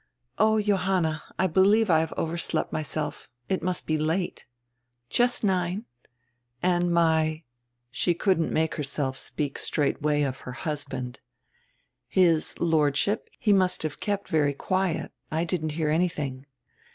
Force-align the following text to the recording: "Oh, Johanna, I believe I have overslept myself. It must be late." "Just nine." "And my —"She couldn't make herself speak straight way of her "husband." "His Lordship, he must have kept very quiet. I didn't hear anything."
"Oh, 0.39 0.59
Johanna, 0.59 1.21
I 1.37 1.45
believe 1.45 1.91
I 1.91 1.99
have 1.99 2.11
overslept 2.17 2.73
myself. 2.73 3.29
It 3.49 3.61
must 3.61 3.85
be 3.85 3.99
late." 3.99 4.47
"Just 5.11 5.43
nine." 5.43 5.85
"And 6.63 6.91
my 6.91 7.43
—"She 7.91 8.15
couldn't 8.15 8.51
make 8.51 8.73
herself 8.77 9.15
speak 9.15 9.59
straight 9.59 10.01
way 10.01 10.23
of 10.23 10.39
her 10.39 10.53
"husband." 10.53 11.19
"His 12.07 12.57
Lordship, 12.57 13.29
he 13.37 13.53
must 13.53 13.83
have 13.83 13.99
kept 13.99 14.27
very 14.27 14.55
quiet. 14.55 15.11
I 15.31 15.43
didn't 15.43 15.73
hear 15.73 15.91
anything." 15.91 16.47